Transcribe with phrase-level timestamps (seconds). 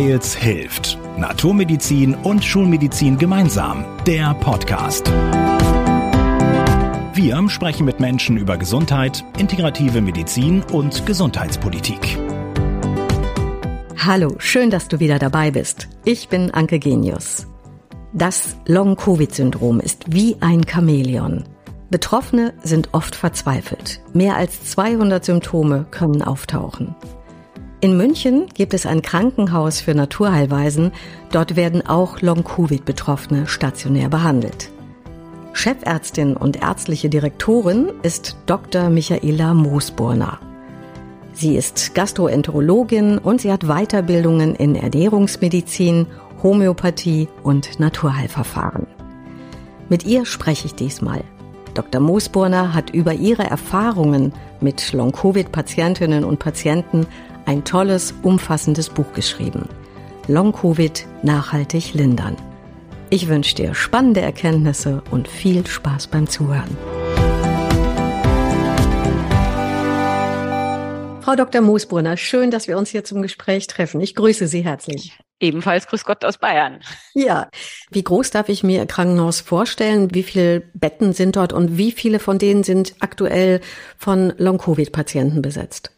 [0.00, 0.98] Weils hilft.
[1.18, 3.84] Naturmedizin und Schulmedizin gemeinsam.
[4.06, 5.06] Der Podcast.
[7.12, 12.18] Wir sprechen mit Menschen über Gesundheit, integrative Medizin und Gesundheitspolitik.
[13.98, 15.86] Hallo, schön, dass du wieder dabei bist.
[16.06, 17.46] Ich bin Anke Genius.
[18.14, 21.44] Das Long-Covid-Syndrom ist wie ein Chamäleon.
[21.90, 24.00] Betroffene sind oft verzweifelt.
[24.14, 26.94] Mehr als 200 Symptome können auftauchen.
[27.82, 30.92] In München gibt es ein Krankenhaus für Naturheilweisen.
[31.32, 34.70] Dort werden auch Long-Covid-Betroffene stationär behandelt.
[35.54, 38.90] Chefärztin und ärztliche Direktorin ist Dr.
[38.90, 40.38] Michaela Moosburner.
[41.32, 46.06] Sie ist Gastroenterologin und sie hat Weiterbildungen in Ernährungsmedizin,
[46.42, 48.86] Homöopathie und Naturheilverfahren.
[49.88, 51.24] Mit ihr spreche ich diesmal.
[51.72, 52.02] Dr.
[52.02, 57.06] Moosburner hat über ihre Erfahrungen mit Long-Covid-Patientinnen und Patienten
[57.46, 59.68] ein tolles, umfassendes Buch geschrieben.
[60.28, 62.36] Long-Covid nachhaltig lindern.
[63.10, 66.76] Ich wünsche dir spannende Erkenntnisse und viel Spaß beim Zuhören.
[71.22, 71.60] Frau Dr.
[71.60, 74.00] Moosbrunner, schön, dass wir uns hier zum Gespräch treffen.
[74.00, 75.18] Ich grüße Sie herzlich.
[75.40, 76.80] Ebenfalls Grüß Gott aus Bayern.
[77.14, 77.48] Ja,
[77.90, 80.14] wie groß darf ich mir Ihr Krankenhaus vorstellen?
[80.14, 83.60] Wie viele Betten sind dort und wie viele von denen sind aktuell
[83.96, 85.92] von Long-Covid-Patienten besetzt?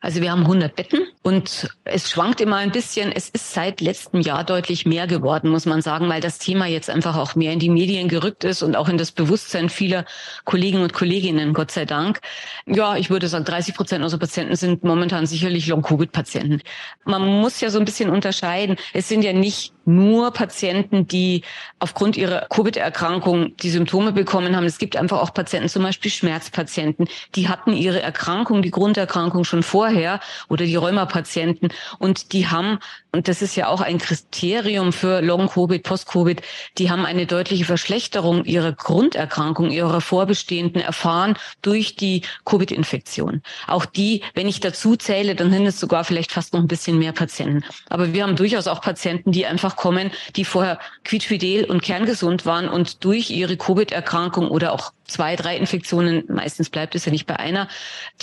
[0.00, 3.12] Also wir haben 100 Betten und es schwankt immer ein bisschen.
[3.12, 6.90] Es ist seit letztem Jahr deutlich mehr geworden, muss man sagen, weil das Thema jetzt
[6.90, 10.04] einfach auch mehr in die Medien gerückt ist und auch in das Bewusstsein vieler
[10.44, 12.20] Kollegen und Kolleginnen, Gott sei Dank.
[12.66, 16.62] Ja, ich würde sagen, 30 Prozent unserer Patienten sind momentan sicherlich Long-Covid-Patienten.
[17.04, 18.76] Man muss ja so ein bisschen unterscheiden.
[18.92, 21.42] Es sind ja nicht nur Patienten, die
[21.78, 24.64] aufgrund ihrer Covid-Erkrankung die Symptome bekommen haben.
[24.64, 29.62] Es gibt einfach auch Patienten, zum Beispiel Schmerzpatienten, die hatten ihre Erkrankung, die Grunderkrankung schon
[29.62, 32.78] vorher oder die Rheumapatienten und die haben,
[33.12, 36.42] und das ist ja auch ein Kriterium für Long-Covid, Post-Covid,
[36.78, 43.42] die haben eine deutliche Verschlechterung ihrer Grunderkrankung, ihrer Vorbestehenden erfahren durch die Covid-Infektion.
[43.66, 46.98] Auch die, wenn ich dazu zähle, dann sind es sogar vielleicht fast noch ein bisschen
[46.98, 47.64] mehr Patienten.
[47.88, 52.68] Aber wir haben durchaus auch Patienten, die einfach kommen, die vorher quietschfidel und kerngesund waren
[52.68, 57.38] und durch ihre Covid-Erkrankung oder auch zwei, drei Infektionen, meistens bleibt es ja nicht bei
[57.38, 57.68] einer,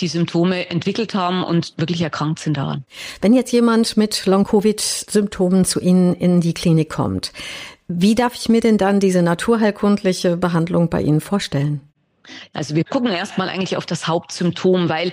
[0.00, 2.84] die Symptome entwickelt haben und wirklich erkrankt sind daran.
[3.20, 7.32] Wenn jetzt jemand mit Long-Covid-Symptomen zu Ihnen in die Klinik kommt,
[7.86, 11.80] wie darf ich mir denn dann diese naturheilkundliche Behandlung bei Ihnen vorstellen?
[12.52, 15.12] Also wir gucken erstmal eigentlich auf das Hauptsymptom, weil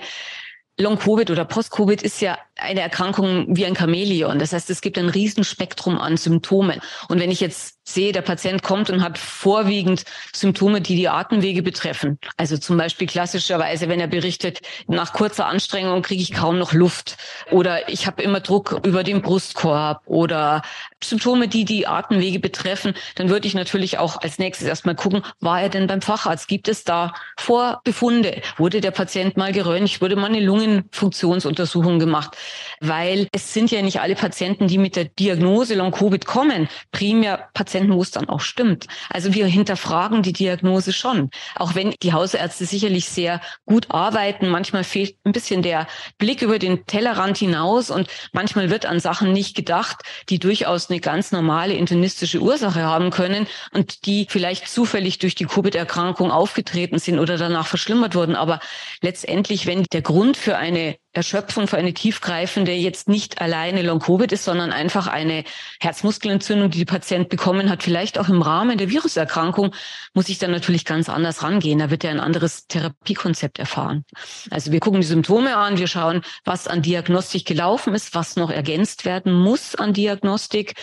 [0.78, 4.38] Long-Covid oder Post-Covid ist ja eine Erkrankung wie ein Chamäleon.
[4.38, 6.80] Das heißt, es gibt ein Riesenspektrum an Symptomen.
[7.08, 11.62] Und wenn ich jetzt sehe, der Patient kommt und hat vorwiegend Symptome, die die Atemwege
[11.62, 12.18] betreffen.
[12.36, 17.16] Also zum Beispiel klassischerweise, wenn er berichtet, nach kurzer Anstrengung kriege ich kaum noch Luft
[17.50, 20.62] oder ich habe immer Druck über den Brustkorb oder
[21.02, 25.60] Symptome, die die Atemwege betreffen, dann würde ich natürlich auch als nächstes erstmal gucken, war
[25.60, 26.48] er denn beim Facharzt?
[26.48, 28.42] Gibt es da Vorbefunde?
[28.56, 30.00] Wurde der Patient mal geröntgt?
[30.00, 32.36] Wurde mal eine Lungenfunktionsuntersuchung gemacht?
[32.80, 37.94] Weil es sind ja nicht alle Patienten, die mit der Diagnose Long-Covid kommen, primär Patienten
[37.94, 38.86] wo es dann auch stimmt.
[39.10, 41.30] Also wir hinterfragen die Diagnose schon.
[41.56, 45.86] Auch wenn die Hausärzte sicherlich sehr gut arbeiten, manchmal fehlt ein bisschen der
[46.18, 51.00] Blick über den Tellerrand hinaus und manchmal wird an Sachen nicht gedacht, die durchaus eine
[51.00, 57.18] ganz normale internistische Ursache haben können und die vielleicht zufällig durch die Covid-Erkrankung aufgetreten sind
[57.18, 58.36] oder danach verschlimmert wurden.
[58.36, 58.60] Aber
[59.00, 64.44] letztendlich, wenn der Grund für eine Erschöpfung für eine tiefgreifende jetzt nicht alleine Long-Covid ist,
[64.44, 65.44] sondern einfach eine
[65.80, 69.74] Herzmuskelentzündung, die der Patient bekommen hat, vielleicht auch im Rahmen der Viruserkrankung,
[70.14, 71.78] muss ich dann natürlich ganz anders rangehen.
[71.78, 74.04] Da wird er ein anderes Therapiekonzept erfahren.
[74.50, 78.50] Also wir gucken die Symptome an, wir schauen, was an Diagnostik gelaufen ist, was noch
[78.50, 80.74] ergänzt werden muss an Diagnostik.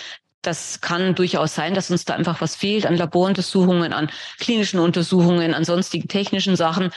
[0.43, 5.53] Das kann durchaus sein, dass uns da einfach was fehlt an Laboruntersuchungen, an klinischen Untersuchungen,
[5.53, 6.91] an sonstigen technischen Sachen,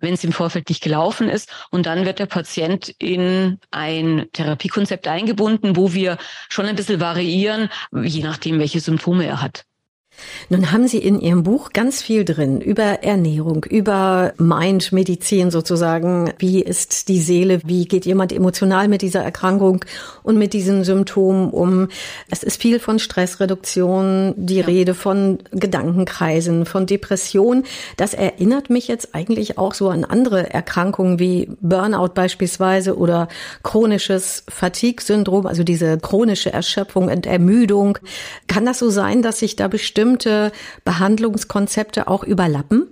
[0.00, 1.50] wenn es im Vorfeld nicht gelaufen ist.
[1.70, 6.18] Und dann wird der Patient in ein Therapiekonzept eingebunden, wo wir
[6.50, 9.64] schon ein bisschen variieren, je nachdem, welche Symptome er hat.
[10.48, 16.32] Nun haben Sie in Ihrem Buch ganz viel drin über Ernährung, über Mind, Medizin sozusagen.
[16.38, 17.60] Wie ist die Seele?
[17.64, 19.84] Wie geht jemand emotional mit dieser Erkrankung
[20.22, 21.88] und mit diesen Symptomen um?
[22.30, 24.66] Es ist viel von Stressreduktion, die ja.
[24.66, 27.64] Rede von Gedankenkreisen, von Depression.
[27.96, 33.28] Das erinnert mich jetzt eigentlich auch so an andere Erkrankungen wie Burnout beispielsweise oder
[33.62, 37.98] chronisches Fatigue-Syndrom, also diese chronische Erschöpfung und Ermüdung.
[38.48, 40.52] Kann das so sein, dass sich da bestimmt bestimmte
[40.84, 42.88] Behandlungskonzepte auch überlappen?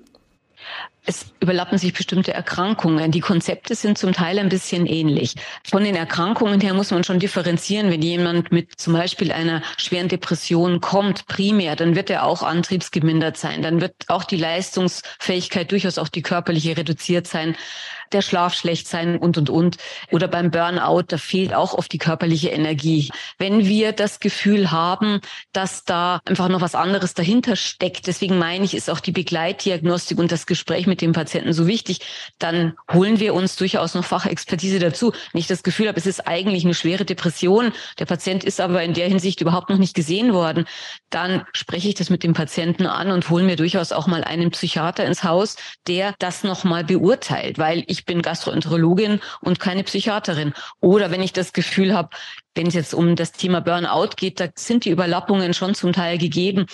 [1.07, 3.11] es überlappen sich bestimmte Erkrankungen.
[3.11, 5.37] Die Konzepte sind zum Teil ein bisschen ähnlich.
[5.65, 7.91] Von den Erkrankungen her muss man schon differenzieren.
[7.91, 13.39] Wenn jemand mit zum Beispiel einer schweren Depression kommt, primär, dann wird er auch antriebsgemindert
[13.39, 13.63] sein.
[13.63, 17.57] Dann wird auch die Leistungsfähigkeit, durchaus auch die körperliche reduziert sein
[18.13, 19.77] der Schlaf schlecht sein und, und, und.
[20.11, 23.11] Oder beim Burnout, da fehlt auch oft die körperliche Energie.
[23.39, 25.21] Wenn wir das Gefühl haben,
[25.53, 30.19] dass da einfach noch was anderes dahinter steckt, deswegen meine ich, ist auch die Begleitdiagnostik
[30.19, 32.01] und das Gespräch mit dem Patienten so wichtig,
[32.39, 35.13] dann holen wir uns durchaus noch Fachexpertise dazu.
[35.33, 38.83] Wenn ich das Gefühl habe, es ist eigentlich eine schwere Depression, der Patient ist aber
[38.83, 40.67] in der Hinsicht überhaupt noch nicht gesehen worden,
[41.11, 44.51] dann spreche ich das mit dem Patienten an und hole mir durchaus auch mal einen
[44.51, 45.57] Psychiater ins Haus,
[45.87, 50.55] der das nochmal beurteilt, weil ich ich bin Gastroenterologin und keine Psychiaterin.
[50.81, 52.11] Oder wenn ich das Gefühl habe,
[52.59, 56.19] wenn es jetzt um das Thema Burnout geht, da sind die Überlappungen schon zum Teil
[56.19, 56.67] gegeben.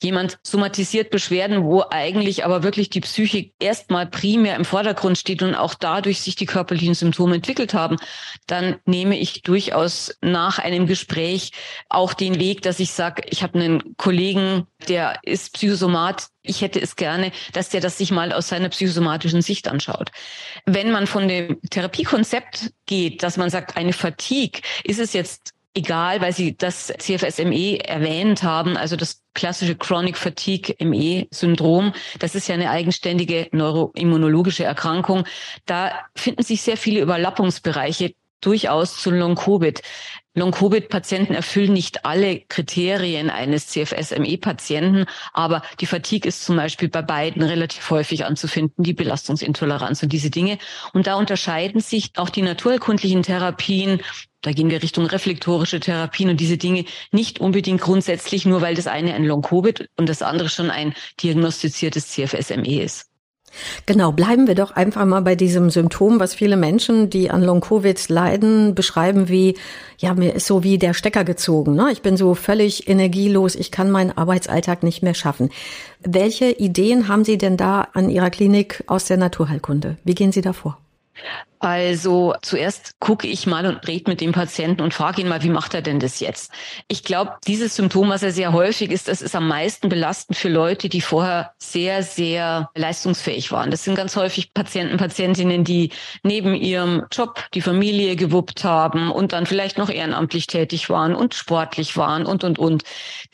[0.00, 5.56] Jemand somatisiert Beschwerden, wo eigentlich aber wirklich die Psyche erstmal primär im Vordergrund steht und
[5.56, 7.96] auch dadurch sich die körperlichen Symptome entwickelt haben,
[8.46, 11.50] dann nehme ich durchaus nach einem Gespräch
[11.88, 16.80] auch den Weg, dass ich sage, ich habe einen Kollegen, der ist Psychosomat, ich hätte
[16.80, 20.10] es gerne, dass der das sich mal aus seiner psychosomatischen Sicht anschaut.
[20.66, 26.20] Wenn man von dem Therapiekonzept geht, dass man sagt, eine Fatigue, ist es jetzt egal,
[26.20, 31.92] weil Sie das CFSME erwähnt haben, also das klassische Chronic Fatigue ME Syndrom.
[32.18, 35.24] Das ist ja eine eigenständige neuroimmunologische Erkrankung.
[35.64, 39.80] Da finden sich sehr viele Überlappungsbereiche durchaus zu Long-Covid.
[40.34, 47.42] Long-Covid-Patienten erfüllen nicht alle Kriterien eines CFS-ME-Patienten, aber die Fatigue ist zum Beispiel bei beiden
[47.42, 50.58] relativ häufig anzufinden, die Belastungsintoleranz und diese Dinge.
[50.92, 54.00] Und da unterscheiden sich auch die naturerkundlichen Therapien
[54.44, 58.88] da gehen wir Richtung reflektorische Therapien und diese Dinge nicht unbedingt grundsätzlich nur, weil das
[58.88, 63.11] eine ein Long-Covid und das andere schon ein diagnostiziertes CFS-ME ist.
[63.86, 68.08] Genau, bleiben wir doch einfach mal bei diesem Symptom, was viele Menschen, die an Long-Covid
[68.08, 69.56] leiden, beschreiben wie,
[69.98, 71.74] ja, mir ist so wie der Stecker gezogen.
[71.74, 71.90] Ne?
[71.92, 75.50] Ich bin so völlig energielos, ich kann meinen Arbeitsalltag nicht mehr schaffen.
[76.00, 79.96] Welche Ideen haben Sie denn da an Ihrer Klinik aus der Naturheilkunde?
[80.04, 80.78] Wie gehen Sie da vor?
[81.62, 85.48] Also zuerst gucke ich mal und rede mit dem Patienten und frage ihn mal, wie
[85.48, 86.50] macht er denn das jetzt?
[86.88, 90.48] Ich glaube, dieses Symptom, was er sehr häufig ist, das ist am meisten belastend für
[90.48, 93.70] Leute, die vorher sehr, sehr leistungsfähig waren.
[93.70, 95.90] Das sind ganz häufig Patienten, Patientinnen, die
[96.24, 101.32] neben ihrem Job die Familie gewuppt haben und dann vielleicht noch ehrenamtlich tätig waren und
[101.32, 102.82] sportlich waren und, und, und.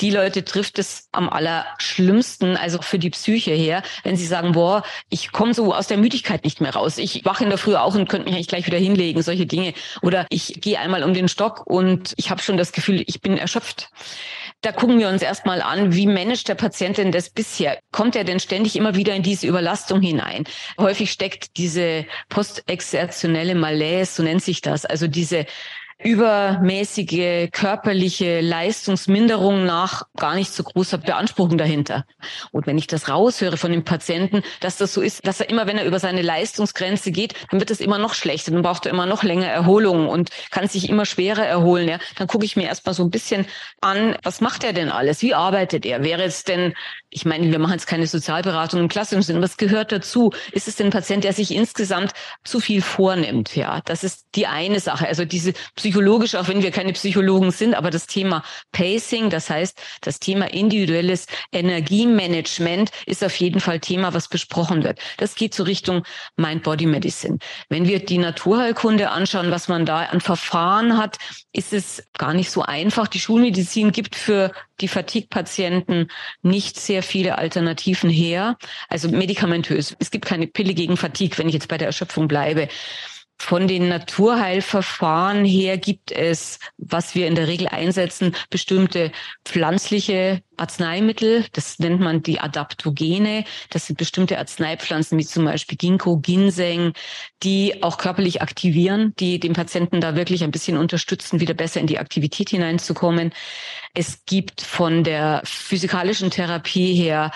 [0.02, 4.82] Die Leute trifft es am allerschlimmsten, also für die Psyche her, wenn sie sagen, boah,
[5.08, 6.98] ich komme so aus der Müdigkeit nicht mehr raus.
[6.98, 9.74] Ich wache in der Früh auch und könnte mich eigentlich gleich wieder hinlegen, solche Dinge.
[10.02, 13.38] Oder ich gehe einmal um den Stock und ich habe schon das Gefühl, ich bin
[13.38, 13.90] erschöpft.
[14.60, 17.78] Da gucken wir uns erstmal an, wie managt der Patient denn das bisher?
[17.92, 20.44] Kommt er denn ständig immer wieder in diese Überlastung hinein?
[20.78, 25.46] Häufig steckt diese postexertionelle Malaise, so nennt sich das, also diese
[26.02, 32.04] übermäßige körperliche Leistungsminderung nach gar nicht so großer Beanspruchung dahinter.
[32.52, 35.66] Und wenn ich das raushöre von dem Patienten, dass das so ist, dass er immer,
[35.66, 38.92] wenn er über seine Leistungsgrenze geht, dann wird es immer noch schlechter, dann braucht er
[38.92, 41.88] immer noch länger Erholung und kann sich immer schwerer erholen.
[41.88, 41.98] Ja?
[42.16, 43.46] Dann gucke ich mir erstmal so ein bisschen
[43.80, 45.22] an, was macht er denn alles?
[45.22, 46.04] Wie arbeitet er?
[46.04, 46.74] Wäre es denn
[47.10, 50.30] ich meine, wir machen jetzt keine Sozialberatung im klassischen Sinn, was gehört dazu?
[50.52, 52.12] Ist es denn ein Patient, der sich insgesamt
[52.44, 53.56] zu viel vornimmt?
[53.56, 55.08] Ja, das ist die eine Sache.
[55.08, 55.54] Also diese
[55.88, 60.52] psychologische, auch wenn wir keine Psychologen sind, aber das Thema Pacing, das heißt, das Thema
[60.52, 64.98] individuelles Energiemanagement ist auf jeden Fall Thema, was besprochen wird.
[65.16, 66.02] Das geht so Richtung
[66.36, 67.38] Mind-Body-Medicine.
[67.70, 71.16] Wenn wir die Naturheilkunde anschauen, was man da an Verfahren hat,
[71.54, 73.08] ist es gar nicht so einfach.
[73.08, 74.52] Die Schulmedizin gibt für
[74.82, 76.08] die Fatigue-Patienten
[76.42, 78.58] nicht sehr viele Alternativen her.
[78.90, 79.96] Also medikamentös.
[79.98, 82.68] Es gibt keine Pille gegen Fatigue, wenn ich jetzt bei der Erschöpfung bleibe.
[83.40, 89.12] Von den Naturheilverfahren her gibt es, was wir in der Regel einsetzen, bestimmte
[89.44, 91.46] pflanzliche Arzneimittel.
[91.52, 93.44] Das nennt man die Adaptogene.
[93.70, 96.92] Das sind bestimmte Arzneipflanzen wie zum Beispiel Ginkgo, Ginseng,
[97.44, 101.86] die auch körperlich aktivieren, die den Patienten da wirklich ein bisschen unterstützen, wieder besser in
[101.86, 103.32] die Aktivität hineinzukommen.
[103.94, 107.30] Es gibt von der physikalischen Therapie her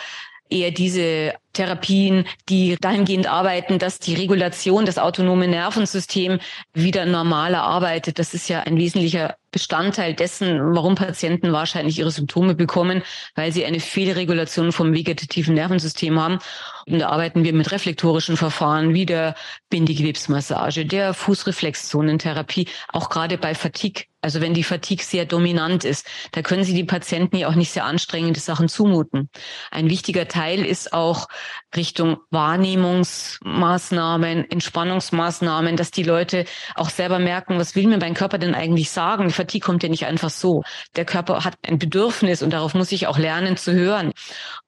[0.53, 6.43] eher diese Therapien, die dahingehend arbeiten, dass die Regulation des autonomen Nervensystems
[6.73, 8.19] wieder normaler arbeitet.
[8.19, 13.03] Das ist ja ein wesentlicher Bestandteil dessen, warum Patienten wahrscheinlich ihre Symptome bekommen,
[13.35, 16.39] weil sie eine Fehlregulation vom vegetativen Nervensystem haben.
[16.87, 19.35] Und da arbeiten wir mit reflektorischen Verfahren wie der
[19.69, 26.43] Bindegewebsmassage, der Fußreflexzonentherapie, auch gerade bei Fatigue Also wenn die Fatigue sehr dominant ist, da
[26.43, 29.29] können Sie die Patienten ja auch nicht sehr anstrengende Sachen zumuten.
[29.73, 31.27] Ein wichtiger Teil ist auch
[31.75, 36.45] Richtung Wahrnehmungsmaßnahmen, Entspannungsmaßnahmen, dass die Leute
[36.77, 39.27] auch selber merken, was will mir mein Körper denn eigentlich sagen?
[39.27, 40.63] Die Fatigue kommt ja nicht einfach so.
[40.95, 44.13] Der Körper hat ein Bedürfnis und darauf muss ich auch lernen zu hören.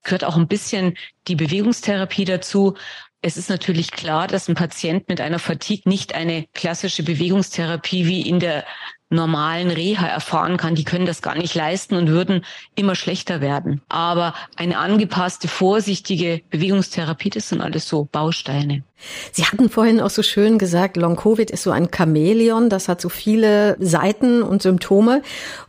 [0.03, 0.97] Gehört auch ein bisschen
[1.29, 2.75] die Bewegungstherapie dazu,
[3.27, 8.21] es ist natürlich klar, dass ein Patient mit einer Fatigue nicht eine klassische Bewegungstherapie wie
[8.21, 8.67] in der
[9.11, 10.75] normalen Reha erfahren kann.
[10.75, 12.45] Die können das gar nicht leisten und würden
[12.75, 13.81] immer schlechter werden.
[13.89, 18.83] Aber eine angepasste, vorsichtige Bewegungstherapie, das sind alles so Bausteine.
[19.33, 23.09] Sie hatten vorhin auch so schön gesagt, Long-Covid ist so ein Chamäleon, das hat so
[23.09, 25.23] viele Seiten und Symptome.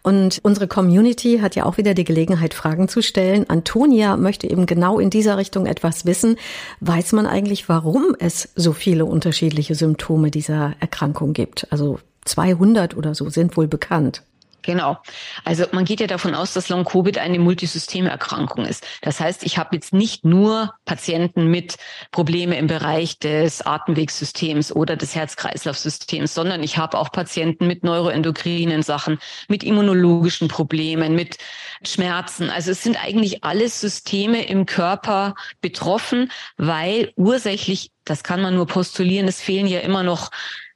[0.04, 3.50] Und unsere Community hat ja auch wieder die Gelegenheit, Fragen zu stellen.
[3.50, 6.38] Antonia möchte eben genau in dieser Richtung etwas wissen.
[6.80, 11.68] Weiß man eigentlich, warum es so viele unterschiedliche Symptome dieser Erkrankung gibt?
[11.72, 14.24] Also 200 oder so sind wohl bekannt.
[14.66, 14.98] Genau.
[15.44, 18.84] Also man geht ja davon aus, dass Long-Covid eine Multisystemerkrankung ist.
[19.04, 21.76] Das heißt, ich habe jetzt nicht nur Patienten mit
[22.12, 28.82] Probleme im Bereich des Atemwegssystems oder des Herz-Kreislauf-Systems, sondern ich habe auch Patienten mit neuroendokrinen
[28.82, 31.38] Sachen, mit immunologischen Problemen, mit
[31.84, 32.50] Schmerzen.
[32.50, 38.66] Also es sind eigentlich alle Systeme im Körper betroffen, weil ursächlich, das kann man nur
[38.66, 40.32] postulieren, es fehlen ja immer noch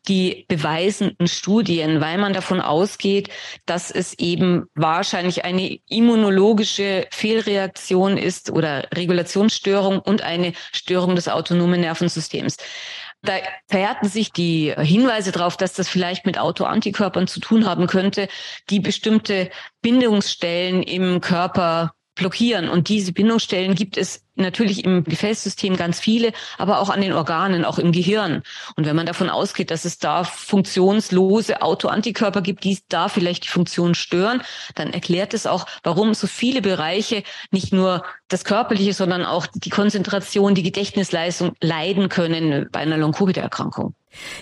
[0.10, 3.30] die beweisenden Studien, weil man davon ausgeht,
[3.66, 11.82] dass es eben wahrscheinlich eine immunologische Fehlreaktion ist oder Regulationsstörung und eine Störung des autonomen
[11.82, 12.58] Nervensystems.
[13.22, 13.34] Da
[13.68, 18.30] verhärten sich die Hinweise darauf, dass das vielleicht mit Autoantikörpern zu tun haben könnte,
[18.70, 19.50] die bestimmte
[19.82, 22.70] Bindungsstellen im Körper blockieren.
[22.70, 27.66] Und diese Bindungsstellen gibt es natürlich im Gefäßsystem ganz viele, aber auch an den Organen,
[27.66, 28.44] auch im Gehirn.
[28.76, 33.50] Und wenn man davon ausgeht, dass es da funktionslose Autoantikörper gibt, die da vielleicht die
[33.50, 34.42] Funktion stören,
[34.76, 39.70] dann erklärt es auch, warum so viele Bereiche nicht nur das Körperliche, sondern auch die
[39.70, 43.96] Konzentration, die Gedächtnisleistung leiden können bei einer Long-Covid-Erkrankung.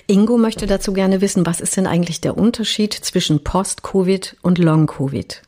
[0.07, 5.41] Ingo möchte dazu gerne wissen, was ist denn eigentlich der Unterschied zwischen Post-Covid und Long-Covid?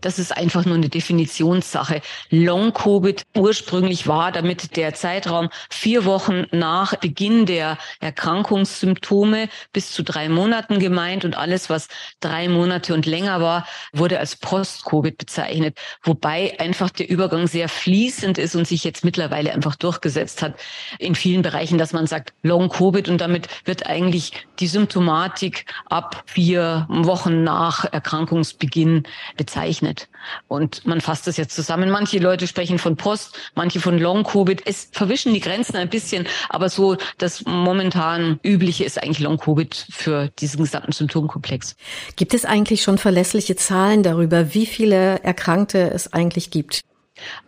[0.00, 2.00] Das ist einfach nur eine Definitionssache.
[2.30, 10.28] Long-Covid ursprünglich war damit der Zeitraum vier Wochen nach Beginn der Erkrankungssymptome bis zu drei
[10.28, 11.88] Monaten gemeint und alles, was
[12.20, 15.78] drei Monate und länger war, wurde als Post-Covid bezeichnet.
[16.02, 20.54] Wobei einfach der Übergang sehr fließend ist und sich jetzt mittlerweile einfach durchgesetzt hat
[20.98, 26.86] in vielen Bereichen, dass man sagt Long-Covid und damit wird eigentlich die Symptomatik ab vier
[26.88, 29.04] Wochen nach Erkrankungsbeginn
[29.36, 30.08] bezeichnet bezeichnet.
[30.48, 31.90] Und man fasst das jetzt zusammen.
[31.90, 34.62] Manche Leute sprechen von Post, manche von Long-Covid.
[34.66, 40.28] Es verwischen die Grenzen ein bisschen, aber so das momentan übliche ist eigentlich Long-Covid für
[40.38, 41.76] diesen gesamten Symptomkomplex.
[42.16, 46.82] Gibt es eigentlich schon verlässliche Zahlen darüber, wie viele Erkrankte es eigentlich gibt?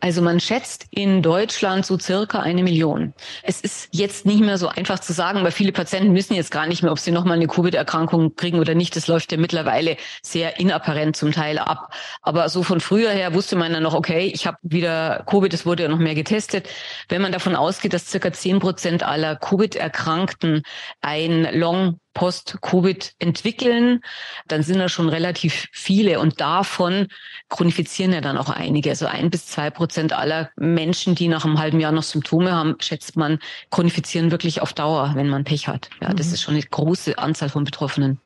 [0.00, 3.12] Also man schätzt in Deutschland so circa eine Million.
[3.42, 6.66] Es ist jetzt nicht mehr so einfach zu sagen, weil viele Patienten wissen jetzt gar
[6.66, 8.96] nicht mehr, ob sie nochmal eine Covid-Erkrankung kriegen oder nicht.
[8.96, 11.92] Das läuft ja mittlerweile sehr inapparent zum Teil ab.
[12.22, 15.66] Aber so von früher her wusste man dann noch, okay, ich habe wieder Covid, es
[15.66, 16.68] wurde ja noch mehr getestet.
[17.08, 20.62] Wenn man davon ausgeht, dass circa zehn Prozent aller Covid-Erkrankten
[21.00, 24.00] ein Long Post-Covid entwickeln,
[24.48, 27.08] dann sind das schon relativ viele und davon
[27.48, 28.90] chronifizieren ja dann auch einige.
[28.90, 32.76] Also ein bis zwei Prozent aller Menschen, die nach einem halben Jahr noch Symptome haben,
[32.80, 33.38] schätzt man,
[33.70, 35.90] chronifizieren wirklich auf Dauer, wenn man Pech hat.
[36.00, 36.34] Ja, das mhm.
[36.34, 38.20] ist schon eine große Anzahl von Betroffenen.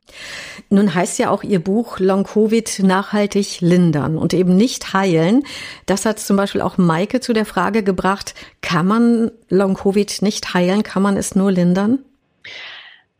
[0.69, 5.43] Nun heißt ja auch Ihr Buch Long Covid nachhaltig lindern und eben nicht heilen.
[5.85, 10.53] Das hat zum Beispiel auch Maike zu der Frage gebracht, kann man Long Covid nicht
[10.53, 10.83] heilen?
[10.83, 11.99] Kann man es nur lindern?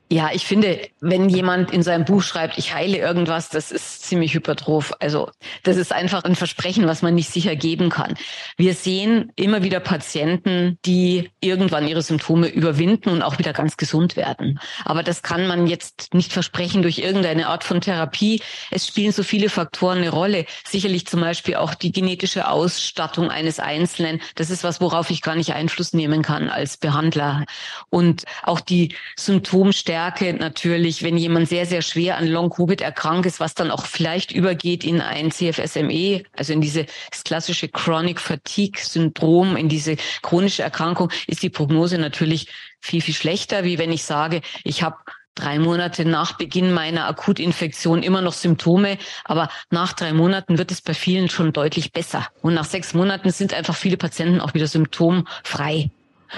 [0.09, 4.33] Ja, ich finde, wenn jemand in seinem Buch schreibt, ich heile irgendwas, das ist ziemlich
[4.33, 4.93] hypertroph.
[5.01, 5.29] Also
[5.63, 8.13] das ist einfach ein Versprechen, was man nicht sicher geben kann.
[8.55, 14.15] Wir sehen immer wieder Patienten, die irgendwann ihre Symptome überwinden und auch wieder ganz gesund
[14.15, 14.61] werden.
[14.85, 18.41] Aber das kann man jetzt nicht versprechen durch irgendeine Art von Therapie.
[18.71, 20.45] Es spielen so viele Faktoren eine Rolle.
[20.65, 24.21] Sicherlich zum Beispiel auch die genetische Ausstattung eines Einzelnen.
[24.35, 27.43] Das ist was, worauf ich gar nicht Einfluss nehmen kann als Behandler.
[27.89, 33.39] Und auch die Symptomstärke Stärke natürlich, wenn jemand sehr, sehr schwer an Long-Covid erkrankt ist,
[33.39, 36.85] was dann auch vielleicht übergeht in ein CFSME, also in dieses
[37.25, 42.47] klassische Chronic Fatigue Syndrom, in diese chronische Erkrankung, ist die Prognose natürlich
[42.79, 44.97] viel, viel schlechter, wie wenn ich sage, ich habe
[45.33, 50.81] drei Monate nach Beginn meiner Akutinfektion immer noch Symptome, aber nach drei Monaten wird es
[50.81, 52.27] bei vielen schon deutlich besser.
[52.43, 55.89] Und nach sechs Monaten sind einfach viele Patienten auch wieder symptomfrei.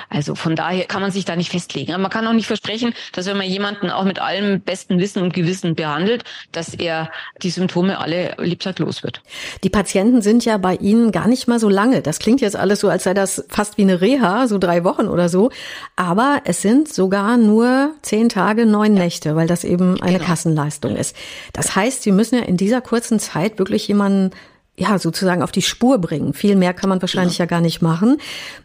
[0.10, 1.93] Also von daher kann man sich da nicht festlegen.
[1.93, 5.22] Aber man kann auch nicht versprechen, dass wenn man jemanden auch mit allem besten Wissen
[5.22, 9.22] und Gewissen behandelt, dass er die Symptome alle lebenslang wird.
[9.63, 12.01] Die Patienten sind ja bei Ihnen gar nicht mal so lange.
[12.01, 15.08] Das klingt jetzt alles so, als sei das fast wie eine Reha, so drei Wochen
[15.08, 15.50] oder so.
[15.96, 20.25] Aber es sind sogar nur zehn Tage, neun Nächte, weil das eben eine genau.
[20.25, 21.15] Kassenleistung ist.
[21.53, 24.31] Das heißt, Sie müssen ja in dieser kurzen Zeit wirklich jemanden
[24.80, 26.34] ja, sozusagen auf die Spur bringen.
[26.34, 28.18] Viel mehr kann man wahrscheinlich ja, ja gar nicht machen.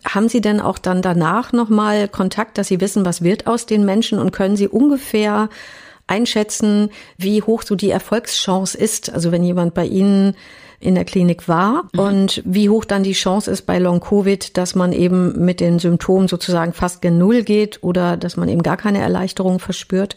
[0.05, 3.85] Haben Sie denn auch dann danach nochmal Kontakt, dass Sie wissen, was wird aus den
[3.85, 5.49] Menschen und können Sie ungefähr
[6.07, 9.13] einschätzen, wie hoch so die Erfolgschance ist?
[9.13, 10.37] Also wenn jemand bei Ihnen
[10.79, 12.01] in der Klinik war mhm.
[12.01, 15.81] und wie hoch dann die Chance ist bei Long Covid, dass man eben mit den
[15.81, 20.17] Symptomen sozusagen fast gen Null geht oder dass man eben gar keine Erleichterung verspürt?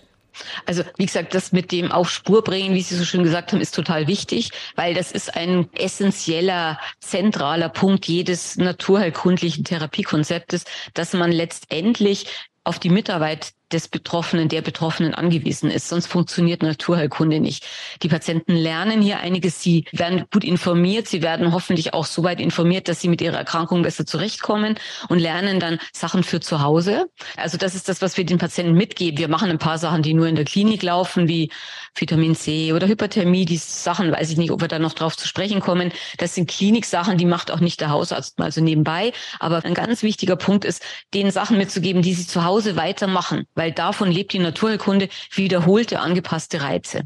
[0.65, 3.61] Also wie gesagt, das mit dem auf Spur bringen, wie Sie so schön gesagt haben,
[3.61, 11.31] ist total wichtig, weil das ist ein essentieller, zentraler Punkt jedes naturheilkundlichen Therapiekonzeptes, dass man
[11.31, 12.27] letztendlich
[12.67, 15.89] auf die Mitarbeit des Betroffenen, der Betroffenen angewiesen ist.
[15.89, 17.65] Sonst funktioniert Naturheilkunde nicht.
[18.01, 19.61] Die Patienten lernen hier einiges.
[19.61, 21.07] Sie werden gut informiert.
[21.07, 24.75] Sie werden hoffentlich auch so weit informiert, dass sie mit ihrer Erkrankung besser zurechtkommen
[25.09, 27.09] und lernen dann Sachen für zu Hause.
[27.35, 29.17] Also das ist das, was wir den Patienten mitgeben.
[29.17, 31.51] Wir machen ein paar Sachen, die nur in der Klinik laufen, wie
[31.93, 33.43] Vitamin C oder Hyperthermie.
[33.43, 35.91] Die Sachen weiß ich nicht, ob wir da noch drauf zu sprechen kommen.
[36.19, 39.11] Das sind Kliniksachen, die macht auch nicht der Hausarzt mal so nebenbei.
[39.39, 40.81] Aber ein ganz wichtiger Punkt ist,
[41.13, 46.61] den Sachen mitzugeben, die sie zu Hause weitermachen weil davon lebt die Naturheilkunde wiederholte angepasste
[46.61, 47.01] Reize.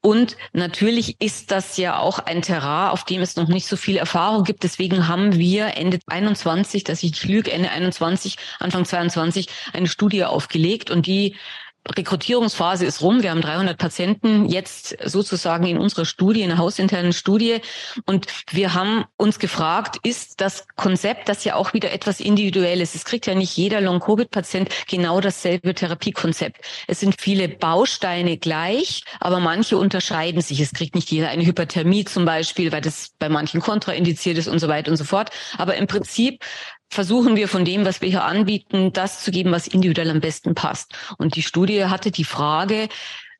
[0.00, 3.96] Und natürlich ist das ja auch ein Terrain, auf dem es noch nicht so viel
[3.96, 4.62] Erfahrung gibt.
[4.62, 10.24] Deswegen haben wir Ende 21, dass ich nicht lüge, Ende 21, Anfang 22 eine Studie
[10.24, 11.34] aufgelegt und die
[11.96, 13.22] Rekrutierungsphase ist rum.
[13.22, 17.60] Wir haben 300 Patienten jetzt sozusagen in unserer Studie, in einer hausinternen Studie.
[18.06, 23.04] Und wir haben uns gefragt, ist das Konzept, das ja auch wieder etwas individuelles, es
[23.04, 26.58] kriegt ja nicht jeder Long-Covid-Patient genau dasselbe Therapiekonzept.
[26.86, 30.60] Es sind viele Bausteine gleich, aber manche unterscheiden sich.
[30.60, 34.58] Es kriegt nicht jeder eine Hyperthermie zum Beispiel, weil das bei manchen kontraindiziert ist und
[34.58, 35.30] so weiter und so fort.
[35.56, 36.44] Aber im Prinzip
[36.90, 40.54] versuchen wir von dem, was wir hier anbieten, das zu geben, was individuell am besten
[40.54, 40.94] passt.
[41.18, 42.88] Und die Studie hatte die Frage,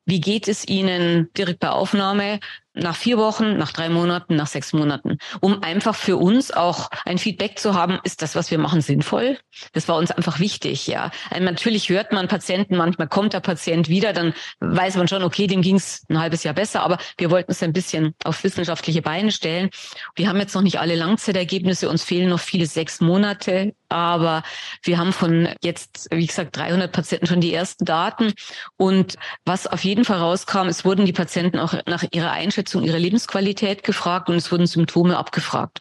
[0.05, 2.39] wie geht es Ihnen direkt bei Aufnahme
[2.73, 7.17] nach vier Wochen, nach drei Monaten, nach sechs Monaten, um einfach für uns auch ein
[7.17, 9.39] Feedback zu haben, ist das, was wir machen, sinnvoll?
[9.73, 11.11] Das war uns einfach wichtig, ja.
[11.31, 15.47] Also natürlich hört man Patienten, manchmal kommt der Patient wieder, dann weiß man schon, okay,
[15.47, 19.01] dem ging es ein halbes Jahr besser, aber wir wollten es ein bisschen auf wissenschaftliche
[19.01, 19.69] Beine stellen.
[20.15, 24.43] Wir haben jetzt noch nicht alle Langzeitergebnisse, uns fehlen noch viele sechs Monate, aber
[24.83, 28.33] wir haben von jetzt, wie gesagt, 300 Patienten schon die ersten Daten
[28.77, 32.83] und was auf jeden Fall rauskam, es wurden die Patienten auch nach ihrer Einschätzung Einschätzung
[32.83, 35.79] ihrer Lebensqualität gefragt und es wurden Symptome abgefragt.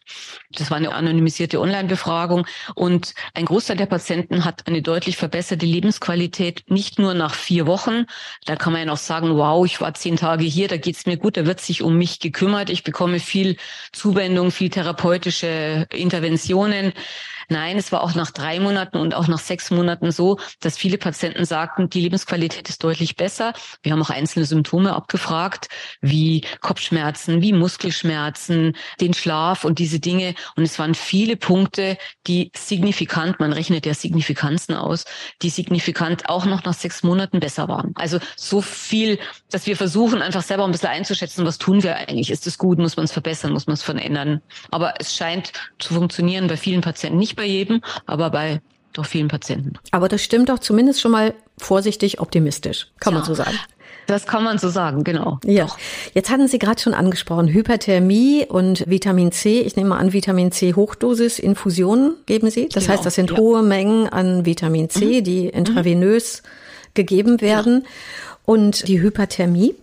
[0.53, 6.71] Das war eine anonymisierte Online-Befragung und ein Großteil der Patienten hat eine deutlich verbesserte Lebensqualität,
[6.71, 8.07] nicht nur nach vier Wochen.
[8.47, 11.17] Da kann man ja noch sagen, wow, ich war zehn Tage hier, da geht's mir
[11.17, 13.57] gut, da wird sich um mich gekümmert, ich bekomme viel
[13.91, 16.93] Zuwendung, viel therapeutische Interventionen.
[17.51, 20.99] Nein, es war auch nach drei Monaten und auch nach sechs Monaten so, dass viele
[20.99, 23.55] Patienten sagten, die Lebensqualität ist deutlich besser.
[23.83, 25.69] Wir haben auch einzelne Symptome abgefragt,
[26.03, 30.35] wie Kopfschmerzen, wie Muskelschmerzen, den Schlaf und diese Dinge.
[30.57, 35.07] Und es waren viele Punkte, die signifikant, man rechnet ja Signifikanzen aus,
[35.41, 37.93] die signifikant auch noch nach sechs Monaten besser waren.
[37.95, 39.19] Also so viel,
[39.51, 42.31] dass wir versuchen, einfach selber ein bisschen einzuschätzen, was tun wir eigentlich?
[42.31, 42.79] Ist es gut?
[42.79, 43.53] Muss man es verbessern?
[43.53, 44.43] Muss man es verändern?
[44.71, 48.61] Aber es scheint zu funktionieren bei vielen Patienten nicht bei jedem, aber bei
[48.93, 49.75] doch vielen Patienten.
[49.93, 53.21] Aber das stimmt doch zumindest schon mal vorsichtig optimistisch, kann ja.
[53.21, 53.57] man so sagen.
[54.07, 55.39] Das kann man so sagen, genau.
[55.45, 55.67] Ja.
[55.67, 55.79] Doch.
[56.15, 59.61] Jetzt hatten Sie gerade schon angesprochen, Hyperthermie und Vitamin C.
[59.61, 62.69] Ich nehme mal an, Vitamin C Hochdosis Infusionen geben Sie.
[62.71, 62.95] Das genau.
[62.95, 63.37] heißt, das sind ja.
[63.37, 65.25] hohe Mengen an Vitamin C, mhm.
[65.25, 65.51] die mhm.
[65.51, 66.49] intravenös mhm.
[66.95, 67.83] gegeben werden.
[67.85, 67.89] Ja.
[68.47, 69.75] Und die Hyperthermie,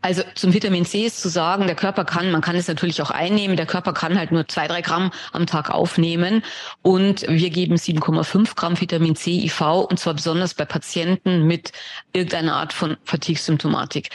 [0.00, 3.10] also zum Vitamin C ist zu sagen, der Körper kann, man kann es natürlich auch
[3.10, 6.42] einnehmen, der Körper kann halt nur zwei, drei Gramm am Tag aufnehmen.
[6.82, 11.72] Und wir geben 7,5 Gramm Vitamin C IV und zwar besonders bei Patienten mit
[12.12, 14.10] irgendeiner Art von Fatigue-Symptomatik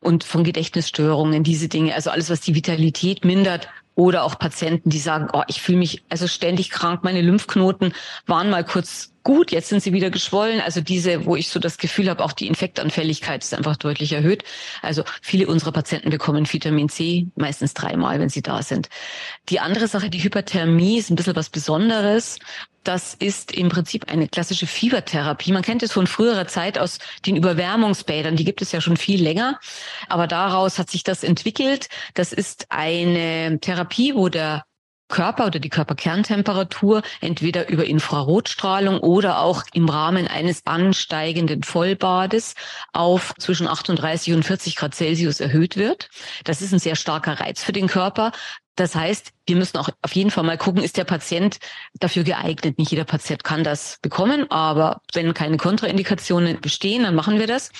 [0.00, 4.98] und von Gedächtnisstörungen, diese Dinge, also alles, was die Vitalität mindert, oder auch Patienten, die
[4.98, 7.92] sagen, oh, ich fühle mich also ständig krank, meine Lymphknoten
[8.26, 10.60] waren mal kurz gut, jetzt sind sie wieder geschwollen.
[10.60, 14.44] Also diese, wo ich so das Gefühl habe, auch die Infektanfälligkeit ist einfach deutlich erhöht.
[14.82, 18.88] Also viele unserer Patienten bekommen Vitamin C meistens dreimal, wenn sie da sind.
[19.48, 22.38] Die andere Sache, die Hyperthermie, ist ein bisschen was Besonderes.
[22.82, 25.52] Das ist im Prinzip eine klassische Fiebertherapie.
[25.52, 28.36] Man kennt es von früherer Zeit aus den Überwärmungsbädern.
[28.36, 29.60] Die gibt es ja schon viel länger.
[30.08, 31.88] Aber daraus hat sich das entwickelt.
[32.14, 34.64] Das ist eine Therapie, wo der
[35.10, 42.54] Körper oder die Körperkerntemperatur entweder über Infrarotstrahlung oder auch im Rahmen eines ansteigenden Vollbades
[42.92, 46.08] auf zwischen 38 und 40 Grad Celsius erhöht wird.
[46.44, 48.32] Das ist ein sehr starker Reiz für den Körper.
[48.76, 51.58] Das heißt, wir müssen auch auf jeden Fall mal gucken, ist der Patient
[51.98, 52.78] dafür geeignet.
[52.78, 57.72] Nicht jeder Patient kann das bekommen, aber wenn keine Kontraindikationen bestehen, dann machen wir das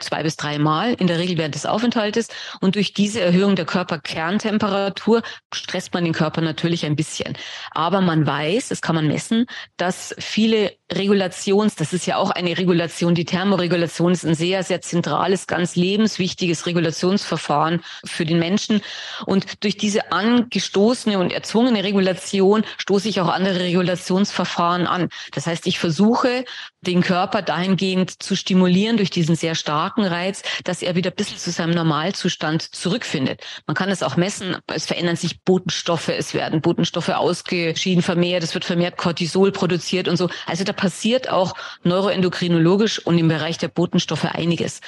[0.00, 2.28] zwei bis drei Mal in der Regel während des Aufenthaltes.
[2.60, 7.38] Und durch diese Erhöhung der Körperkerntemperatur stresst man den Körper natürlich ein bisschen.
[7.70, 9.46] Aber man weiß, das kann man messen,
[9.78, 14.82] dass viele Regulations, das ist ja auch eine Regulation, die Thermoregulation ist ein sehr, sehr
[14.82, 18.82] zentrales, ganz lebenswichtiges Regulationsverfahren für den Menschen.
[19.24, 25.08] Und durch diese angestoßene gezwungene und erzwungene Regulation stoße ich auch andere Regulationsverfahren an.
[25.32, 26.44] Das heißt, ich versuche,
[26.80, 31.38] den Körper dahingehend zu stimulieren durch diesen sehr starken Reiz, dass er wieder ein bisschen
[31.38, 33.42] zu seinem Normalzustand zurückfindet.
[33.66, 34.56] Man kann es auch messen.
[34.66, 36.08] Es verändern sich Botenstoffe.
[36.08, 38.42] Es werden Botenstoffe ausgeschieden, vermehrt.
[38.42, 40.28] Es wird vermehrt Cortisol produziert und so.
[40.46, 44.80] Also da passiert auch neuroendokrinologisch und im Bereich der Botenstoffe einiges.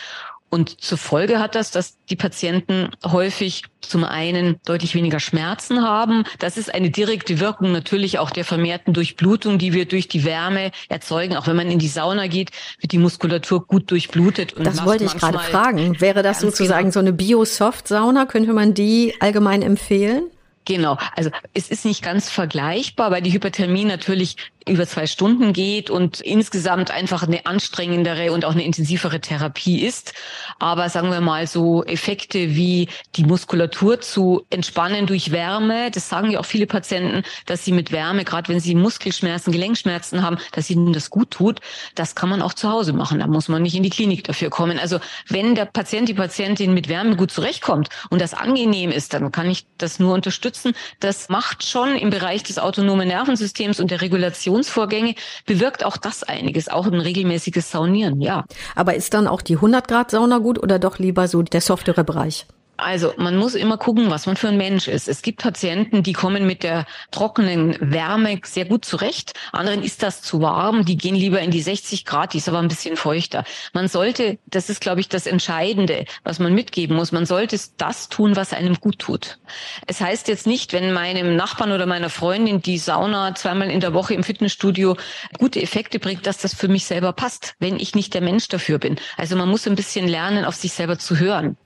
[0.48, 6.24] Und zur Folge hat das, dass die Patienten häufig zum einen deutlich weniger Schmerzen haben.
[6.38, 10.70] Das ist eine direkte Wirkung natürlich auch der vermehrten Durchblutung, die wir durch die Wärme
[10.88, 11.36] erzeugen.
[11.36, 14.52] Auch wenn man in die Sauna geht, wird die Muskulatur gut durchblutet.
[14.52, 16.00] Und das wollte ich gerade fragen.
[16.00, 16.92] Wäre das sozusagen genau.
[16.92, 18.26] so eine Bio-Soft-Sauna?
[18.26, 20.30] Könnte man die allgemein empfehlen?
[20.66, 24.36] Genau, also es ist nicht ganz vergleichbar, weil die Hyperthermie natürlich
[24.68, 30.12] über zwei Stunden geht und insgesamt einfach eine anstrengendere und auch eine intensivere Therapie ist.
[30.58, 36.30] Aber sagen wir mal so Effekte wie die Muskulatur zu entspannen durch Wärme, das sagen
[36.30, 40.68] ja auch viele Patienten, dass sie mit Wärme, gerade wenn sie Muskelschmerzen, Gelenkschmerzen haben, dass
[40.68, 41.60] ihnen das gut tut.
[41.94, 43.20] Das kann man auch zu Hause machen.
[43.20, 44.80] Da muss man nicht in die Klinik dafür kommen.
[44.80, 44.98] Also
[45.28, 49.48] wenn der Patient, die Patientin mit Wärme gut zurechtkommt und das angenehm ist, dann kann
[49.48, 50.72] ich das nur unterstützen.
[50.98, 55.14] Das macht schon im Bereich des autonomen Nervensystems und der Regulation Regenerationsvorgänge
[55.46, 58.44] bewirkt auch das einiges, auch ein regelmäßiges Saunieren, ja.
[58.74, 62.04] Aber ist dann auch die 100 Grad Sauna gut oder doch lieber so der softere
[62.04, 62.46] Bereich?
[62.76, 65.08] Also man muss immer gucken, was man für ein Mensch ist.
[65.08, 69.32] Es gibt Patienten, die kommen mit der trockenen Wärme sehr gut zurecht.
[69.52, 72.58] Anderen ist das zu warm, die gehen lieber in die 60 Grad, die ist aber
[72.58, 73.44] ein bisschen feuchter.
[73.72, 78.08] Man sollte, das ist glaube ich das Entscheidende, was man mitgeben muss, man sollte das
[78.08, 79.38] tun, was einem gut tut.
[79.86, 83.94] Es heißt jetzt nicht, wenn meinem Nachbarn oder meiner Freundin die Sauna zweimal in der
[83.94, 84.96] Woche im Fitnessstudio
[85.38, 88.78] gute Effekte bringt, dass das für mich selber passt, wenn ich nicht der Mensch dafür
[88.78, 88.96] bin.
[89.16, 91.56] Also man muss ein bisschen lernen, auf sich selber zu hören.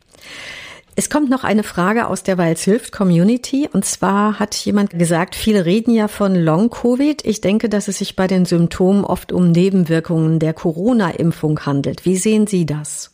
[1.00, 3.66] Es kommt noch eine Frage aus der Weils hilft Community.
[3.72, 7.24] Und zwar hat jemand gesagt, viele reden ja von Long-Covid.
[7.24, 12.04] Ich denke, dass es sich bei den Symptomen oft um Nebenwirkungen der Corona-Impfung handelt.
[12.04, 13.09] Wie sehen Sie das?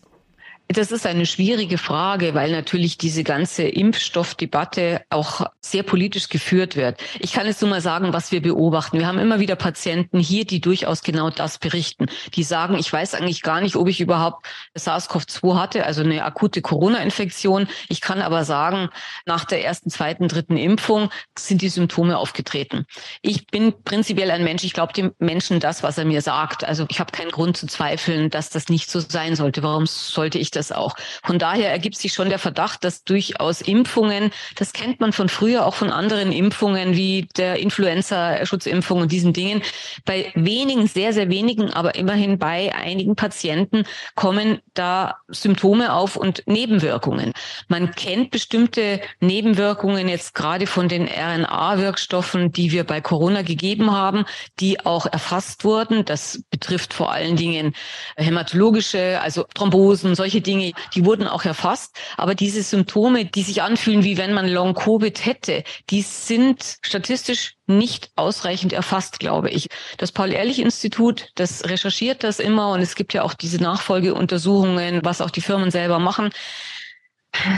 [0.69, 7.01] Das ist eine schwierige Frage, weil natürlich diese ganze Impfstoffdebatte auch sehr politisch geführt wird.
[7.21, 8.99] Ich kann jetzt nur mal sagen, was wir beobachten.
[8.99, 12.07] Wir haben immer wieder Patienten hier, die durchaus genau das berichten.
[12.35, 16.63] Die sagen, ich weiß eigentlich gar nicht, ob ich überhaupt SARS-CoV-2 hatte, also eine akute
[16.63, 17.69] Corona-Infektion.
[17.89, 18.89] Ich kann aber sagen,
[19.25, 22.87] nach der ersten, zweiten, dritten Impfung sind die Symptome aufgetreten.
[23.23, 26.65] Ich bin prinzipiell ein Mensch, ich glaube dem Menschen das, was er mir sagt.
[26.65, 29.63] Also ich habe keinen Grund zu zweifeln, dass das nicht so sein sollte.
[29.63, 30.97] Warum sollte ich das auch.
[31.23, 35.67] Von daher ergibt sich schon der Verdacht, dass durchaus Impfungen, das kennt man von früher
[35.67, 39.63] auch von anderen Impfungen wie der Influenza-Schutzimpfung und diesen Dingen,
[40.05, 46.43] bei wenigen, sehr, sehr wenigen, aber immerhin bei einigen Patienten kommen da Symptome auf und
[46.47, 47.33] Nebenwirkungen.
[47.69, 54.25] Man kennt bestimmte Nebenwirkungen jetzt gerade von den RNA-Wirkstoffen, die wir bei Corona gegeben haben,
[54.61, 56.05] die auch erfasst wurden.
[56.05, 57.75] Das betrifft vor allen Dingen
[58.17, 61.97] hämatologische, also Thrombosen, solche Dinge, die wurden auch erfasst.
[62.17, 68.11] Aber diese Symptome, die sich anfühlen, wie wenn man Long-Covid hätte, die sind statistisch nicht
[68.17, 69.69] ausreichend erfasst, glaube ich.
[69.99, 75.31] Das Paul-Ehrlich-Institut, das recherchiert das immer und es gibt ja auch diese Nachfolgeuntersuchungen, was auch
[75.31, 76.31] die Firmen selber machen.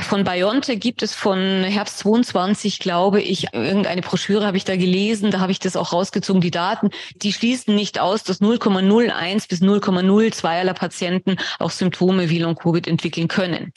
[0.02, 5.30] Von Bionte gibt es von Herbst 22, glaube ich, irgendeine Broschüre habe ich da gelesen,
[5.30, 9.62] da habe ich das auch rausgezogen, die Daten, die schließen nicht aus, dass 0,01 bis
[9.62, 13.72] 0,02 aller Patienten auch Symptome wie Long-Covid entwickeln können.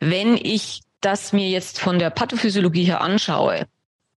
[0.00, 3.66] Wenn ich das mir jetzt von der Pathophysiologie her anschaue,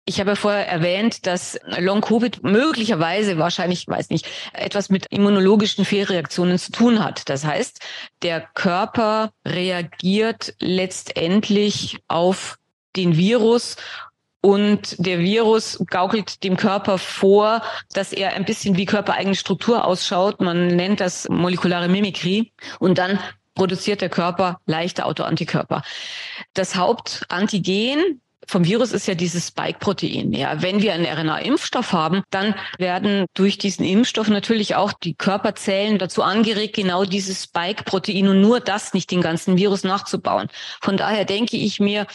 [0.06, 6.72] ich habe vorher erwähnt, dass Long-Covid möglicherweise, wahrscheinlich, weiß nicht, etwas mit immunologischen Fehlreaktionen zu
[6.72, 7.28] tun hat.
[7.28, 7.80] Das heißt,
[8.22, 12.58] der Körper reagiert letztendlich auf
[12.96, 13.78] den Virus
[14.42, 17.64] und der Virus gaukelt dem Körper vor,
[17.94, 20.40] dass er ein bisschen wie körpereigene Struktur ausschaut.
[20.40, 22.52] Man nennt das molekulare Mimikrie.
[22.78, 23.20] Und dann
[23.56, 25.82] produziert der Körper leichte Autoantikörper.
[26.54, 30.34] Das Hauptantigen vom Virus ist ja dieses Spike-Protein.
[30.34, 35.98] Ja, wenn wir einen RNA-Impfstoff haben, dann werden durch diesen Impfstoff natürlich auch die Körperzellen
[35.98, 40.48] dazu angeregt, genau dieses Spike-Protein und nur das, nicht den ganzen Virus nachzubauen.
[40.82, 42.08] Von daher denke ich mir,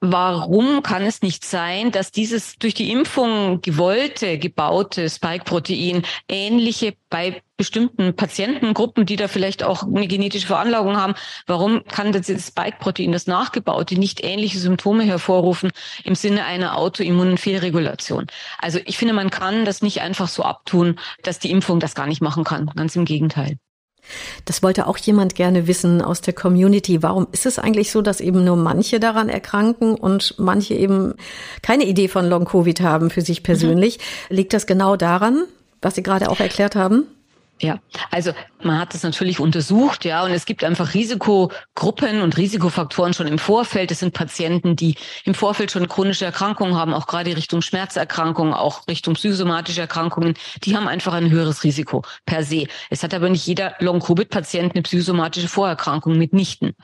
[0.00, 7.42] Warum kann es nicht sein, dass dieses durch die Impfung gewollte, gebaute Spike-Protein ähnliche bei
[7.58, 11.14] bestimmten Patientengruppen, die da vielleicht auch eine genetische Veranlagung haben,
[11.46, 15.70] warum kann das Spike-Protein, das nachgebaute, nicht ähnliche Symptome hervorrufen
[16.04, 18.28] im Sinne einer autoimmunen Fehlregulation?
[18.58, 22.06] Also ich finde, man kann das nicht einfach so abtun, dass die Impfung das gar
[22.06, 22.70] nicht machen kann.
[22.76, 23.58] Ganz im Gegenteil.
[24.44, 27.02] Das wollte auch jemand gerne wissen aus der Community.
[27.02, 31.14] Warum ist es eigentlich so, dass eben nur manche daran erkranken und manche eben
[31.60, 33.98] keine Idee von Long-Covid haben für sich persönlich?
[34.30, 34.36] Mhm.
[34.36, 35.44] Liegt das genau daran,
[35.82, 37.06] was Sie gerade auch erklärt haben?
[37.60, 37.80] Ja,
[38.12, 43.26] also man hat das natürlich untersucht, ja, und es gibt einfach Risikogruppen und Risikofaktoren schon
[43.26, 43.90] im Vorfeld.
[43.90, 44.94] Das sind Patienten, die
[45.24, 50.34] im Vorfeld schon chronische Erkrankungen haben, auch gerade Richtung Schmerzerkrankungen, auch Richtung psychosomatische Erkrankungen.
[50.64, 52.66] Die haben einfach ein höheres Risiko per se.
[52.90, 56.74] Es hat aber nicht jeder Long-Covid-Patient eine psychosomatische Vorerkrankung mitnichten.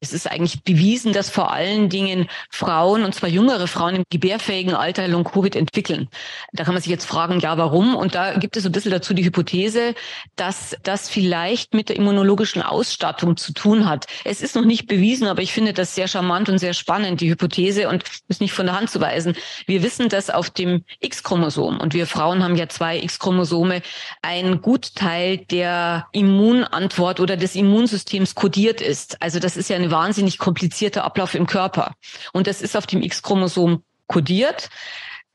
[0.00, 4.74] Es ist eigentlich bewiesen, dass vor allen Dingen Frauen, und zwar jüngere Frauen im gebärfähigen
[4.74, 6.08] Alter Long-Covid entwickeln.
[6.52, 7.94] Da kann man sich jetzt fragen, ja, warum?
[7.94, 9.94] Und da gibt es ein bisschen dazu die Hypothese,
[10.36, 14.06] dass das vielleicht mit der immunologischen Ausstattung zu tun hat.
[14.24, 17.30] Es ist noch nicht bewiesen, aber ich finde das sehr charmant und sehr spannend, die
[17.30, 19.36] Hypothese, und ist nicht von der Hand zu weisen.
[19.66, 23.82] Wir wissen, dass auf dem X-Chromosom, und wir Frauen haben ja zwei X-Chromosome,
[24.22, 29.20] ein Gutteil der Immunantwort oder des Immunsystems kodiert ist.
[29.22, 31.94] Also das ist ja ein wahnsinnig komplizierter Ablauf im Körper.
[32.32, 34.70] Und das ist auf dem X-Chromosom kodiert.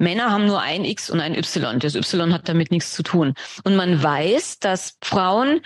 [0.03, 1.79] Männer haben nur ein X und ein Y.
[1.79, 3.33] Das Y hat damit nichts zu tun.
[3.63, 5.61] Und man weiß, dass Frauen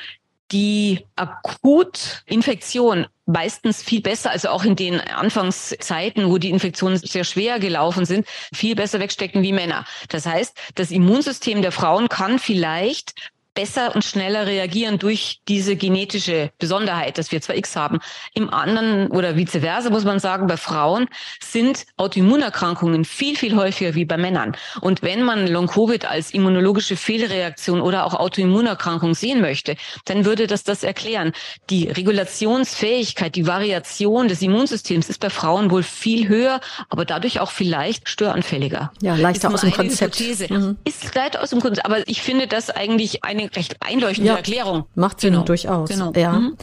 [0.51, 7.25] die akut Infektion meistens viel besser, also auch in den Anfangszeiten, wo die Infektionen sehr
[7.25, 9.85] schwer gelaufen sind, viel besser wegstecken wie Männer.
[10.07, 13.13] Das heißt, das Immunsystem der Frauen kann vielleicht
[13.57, 17.97] besser und schneller reagieren durch diese genetische Besonderheit, dass wir zwar X haben.
[18.35, 21.07] Im anderen oder vice versa muss man sagen, bei Frauen
[21.43, 24.55] sind Autoimmunerkrankungen viel, viel häufiger wie bei Männern.
[24.81, 30.63] Und wenn man Long-Covid als immunologische Fehlreaktion oder auch Autoimmunerkrankung sehen möchte, dann würde das
[30.63, 31.31] das erklären.
[31.71, 37.49] Die Regulationsfähigkeit, die Variation des Immunsystems ist bei Frauen wohl viel höher, aber dadurch auch
[37.49, 38.91] vielleicht störanfälliger.
[39.01, 40.19] Ja, leichter aus dem Konzept.
[40.51, 40.77] Mhm.
[40.83, 41.87] Ist leichter aus dem Konzept.
[41.87, 44.85] Aber ich finde das eigentlich eine recht einleuchtende ja, Erklärung.
[44.95, 45.45] Macht Sinn, genau.
[45.45, 45.89] durchaus.
[45.89, 46.11] Genau.
[46.15, 46.33] Ja.
[46.33, 46.57] Mhm.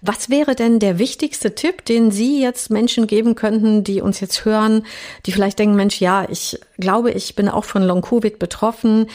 [0.00, 4.44] Was wäre denn der wichtigste Tipp, den Sie jetzt Menschen geben könnten, die uns jetzt
[4.44, 4.84] hören,
[5.26, 9.06] die vielleicht denken, Mensch, ja, ich glaube, ich bin auch von Long-Covid betroffen.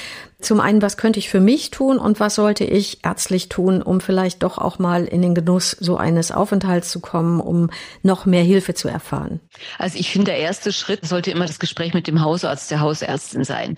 [0.42, 4.02] Zum einen, was könnte ich für mich tun und was sollte ich ärztlich tun, um
[4.02, 7.70] vielleicht doch auch mal in den Genuss so eines Aufenthalts zu kommen, um
[8.02, 9.40] noch mehr Hilfe zu erfahren?
[9.78, 13.44] Also ich finde, der erste Schritt sollte immer das Gespräch mit dem Hausarzt, der Hausärztin
[13.44, 13.78] sein.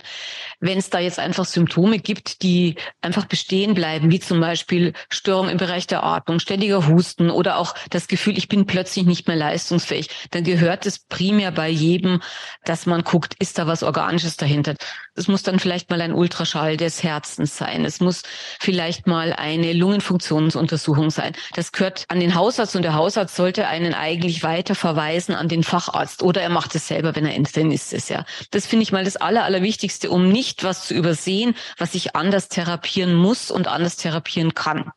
[0.58, 5.50] Wenn es da jetzt einfach Symptome gibt, die einfach bestehen bleiben, wie zum Beispiel Störung
[5.50, 9.36] im Bereich der Atmung, ständiger Husten oder auch das Gefühl, ich bin plötzlich nicht mehr
[9.36, 12.22] leistungsfähig, dann gehört es primär bei jedem,
[12.64, 14.74] dass man guckt, ist da was Organisches dahinter.
[15.16, 17.84] Es muss dann vielleicht mal ein Ultraschall des Herzens sein.
[17.84, 18.22] Es muss
[18.58, 21.34] vielleicht mal eine Lungenfunktionsuntersuchung sein.
[21.54, 25.62] Das gehört an den Hausarzt und der Hausarzt sollte einen eigentlich weiter verweisen an den
[25.62, 28.24] Facharzt oder er macht es selber, wenn er Internist ist, ja.
[28.50, 32.48] Das finde ich mal das Aller, Allerwichtigste, um nicht was zu übersehen, was ich anders
[32.48, 34.90] therapieren muss und anders therapieren kann.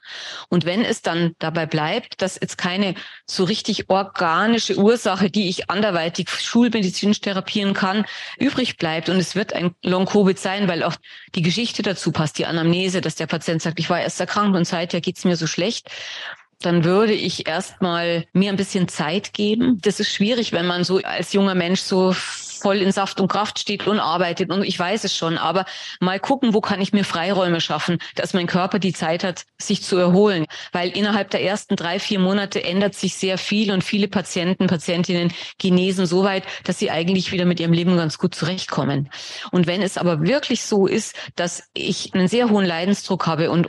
[0.49, 2.95] Und wenn es dann dabei bleibt, dass jetzt keine
[3.27, 8.05] so richtig organische Ursache, die ich anderweitig schulmedizinisch therapieren kann,
[8.39, 10.95] übrig bleibt und es wird ein Long Long-Covid sein, weil auch
[11.35, 14.65] die Geschichte dazu passt, die Anamnese, dass der Patient sagt, ich war erst erkrankt und
[14.65, 15.89] seither geht's mir so schlecht
[16.59, 19.79] dann würde ich erstmal mir ein bisschen Zeit geben.
[19.81, 22.15] Das ist schwierig, wenn man so als junger Mensch so
[22.57, 25.65] voll in Saft und Kraft steht und arbeitet und ich weiß es schon, aber
[25.99, 29.83] mal gucken, wo kann ich mir Freiräume schaffen, dass mein Körper die Zeit hat, sich
[29.83, 34.07] zu erholen, weil innerhalb der ersten drei, vier Monate ändert sich sehr viel und viele
[34.07, 39.09] Patienten, Patientinnen genesen so weit, dass sie eigentlich wieder mit ihrem Leben ganz gut zurechtkommen.
[39.51, 43.67] Und wenn es aber wirklich so ist, dass ich einen sehr hohen Leidensdruck habe und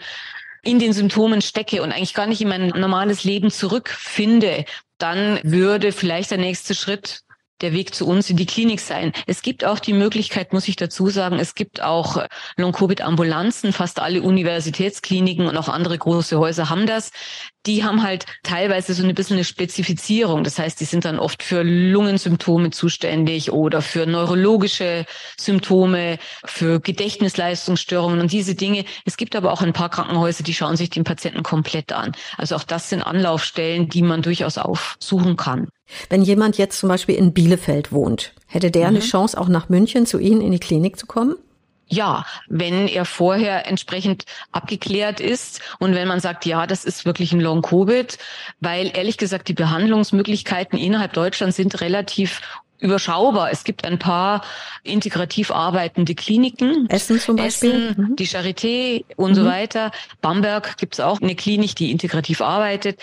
[0.63, 4.65] in den Symptomen stecke und eigentlich gar nicht in mein normales Leben zurückfinde,
[4.99, 7.21] dann würde vielleicht der nächste Schritt
[7.61, 9.13] der Weg zu uns in die Klinik sein.
[9.27, 12.25] Es gibt auch die Möglichkeit, muss ich dazu sagen, es gibt auch
[12.57, 13.73] Long-Covid-Ambulanzen.
[13.73, 17.11] Fast alle Universitätskliniken und auch andere große Häuser haben das.
[17.67, 20.45] Die haben halt teilweise so ein bisschen eine Spezifizierung.
[20.45, 25.05] Das heißt, die sind dann oft für Lungensymptome zuständig oder für neurologische
[25.39, 28.85] Symptome, für Gedächtnisleistungsstörungen und diese Dinge.
[29.05, 32.13] Es gibt aber auch ein paar Krankenhäuser, die schauen sich den Patienten komplett an.
[32.37, 35.69] Also auch das sind Anlaufstellen, die man durchaus aufsuchen kann.
[36.09, 38.97] Wenn jemand jetzt zum Beispiel in Bielefeld wohnt, hätte der mhm.
[38.97, 41.35] eine Chance, auch nach München zu Ihnen in die Klinik zu kommen?
[41.91, 47.33] Ja, wenn er vorher entsprechend abgeklärt ist und wenn man sagt, ja, das ist wirklich
[47.33, 48.19] ein Long-Covid,
[48.61, 52.43] weil ehrlich gesagt die Behandlungsmöglichkeiten innerhalb Deutschlands sind relativ
[52.81, 53.51] überschaubar.
[53.51, 54.45] Es gibt ein paar
[54.83, 56.89] integrativ arbeitende Kliniken.
[56.91, 57.91] Essen zum Beispiel.
[57.91, 58.17] Essen, mhm.
[58.17, 59.35] die Charité und mhm.
[59.35, 59.91] so weiter.
[60.21, 63.01] Bamberg gibt es auch eine Klinik, die integrativ arbeitet.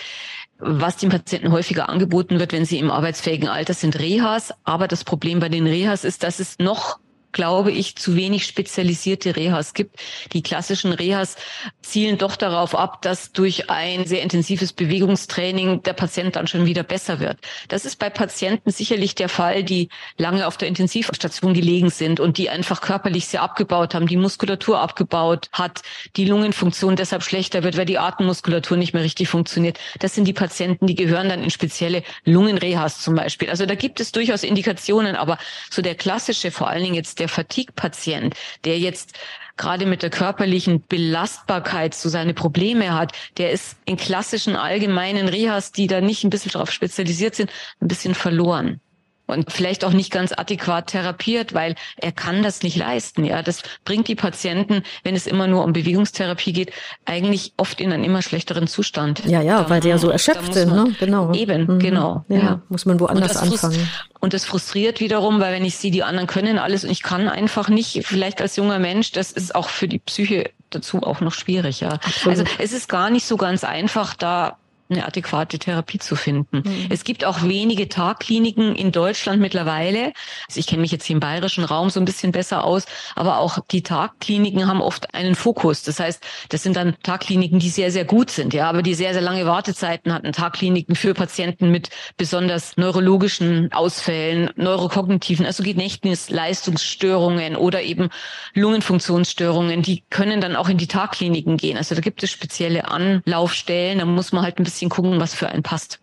[0.58, 4.54] Was den Patienten häufiger angeboten wird, wenn sie im arbeitsfähigen Alter sind, Rehas.
[4.64, 6.98] Aber das Problem bei den Rehas ist, dass es noch
[7.36, 10.00] glaube ich, zu wenig spezialisierte Rehas gibt.
[10.32, 11.36] Die klassischen Rehas
[11.82, 16.82] zielen doch darauf ab, dass durch ein sehr intensives Bewegungstraining der Patient dann schon wieder
[16.82, 17.36] besser wird.
[17.68, 22.38] Das ist bei Patienten sicherlich der Fall, die lange auf der Intensivstation gelegen sind und
[22.38, 25.82] die einfach körperlich sehr abgebaut haben, die Muskulatur abgebaut hat,
[26.16, 29.78] die Lungenfunktion deshalb schlechter wird, weil die Atemmuskulatur nicht mehr richtig funktioniert.
[29.98, 33.50] Das sind die Patienten, die gehören dann in spezielle Lungenrehas zum Beispiel.
[33.50, 35.36] Also da gibt es durchaus Indikationen, aber
[35.70, 38.34] so der klassische, vor allen Dingen jetzt der der Fatigue-Patient,
[38.64, 39.18] der jetzt
[39.56, 45.72] gerade mit der körperlichen Belastbarkeit so seine Probleme hat, der ist in klassischen allgemeinen Rehas,
[45.72, 48.80] die da nicht ein bisschen darauf spezialisiert sind, ein bisschen verloren
[49.26, 53.24] und vielleicht auch nicht ganz adäquat therapiert, weil er kann das nicht leisten.
[53.24, 56.72] Ja, das bringt die Patienten, wenn es immer nur um Bewegungstherapie geht,
[57.04, 59.24] eigentlich oft in einen immer schlechteren Zustand.
[59.26, 60.94] Ja, ja, da, weil der so erschöpft sind, ne?
[60.98, 61.32] Genau.
[61.32, 61.78] Eben, mhm.
[61.78, 62.24] genau.
[62.28, 63.88] Ja, ja, muss man woanders und anfangen.
[64.20, 67.28] Und das frustriert wiederum, weil wenn ich sehe, die anderen können alles und ich kann
[67.28, 71.32] einfach nicht, vielleicht als junger Mensch, das ist auch für die Psyche dazu auch noch
[71.32, 71.90] schwierig, ja.
[71.90, 72.38] Absolut.
[72.38, 74.56] Also es ist gar nicht so ganz einfach, da
[74.88, 76.62] eine adäquate Therapie zu finden.
[76.64, 76.86] Mhm.
[76.90, 80.12] Es gibt auch wenige Tagkliniken in Deutschland mittlerweile.
[80.48, 83.38] Also ich kenne mich jetzt hier im bayerischen Raum so ein bisschen besser aus, aber
[83.38, 85.82] auch die Tagkliniken haben oft einen Fokus.
[85.82, 89.12] Das heißt, das sind dann Tagkliniken, die sehr, sehr gut sind, ja, aber die sehr,
[89.12, 90.32] sehr lange Wartezeiten hatten.
[90.32, 98.10] Tagkliniken für Patienten mit besonders neurologischen Ausfällen, neurokognitiven, also Gedächtnisleistungsstörungen oder eben
[98.54, 101.76] Lungenfunktionsstörungen, die können dann auch in die Tagkliniken gehen.
[101.76, 105.34] Also da gibt es spezielle Anlaufstellen, da muss man halt ein bisschen bisschen gucken, was
[105.34, 106.00] für einen passt.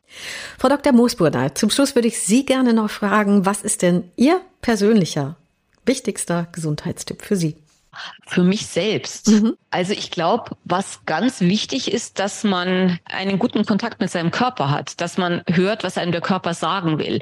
[0.58, 0.94] Frau Dr.
[0.94, 5.36] Moosburger, zum Schluss würde ich Sie gerne noch fragen, was ist denn Ihr persönlicher
[5.86, 7.56] wichtigster Gesundheitstipp für Sie?
[8.26, 9.28] Für mich selbst.
[9.28, 9.56] Mhm.
[9.70, 14.72] Also ich glaube, was ganz wichtig ist, dass man einen guten Kontakt mit seinem Körper
[14.72, 17.22] hat, dass man hört, was einem der Körper sagen will